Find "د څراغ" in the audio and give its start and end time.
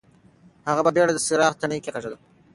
1.13-1.53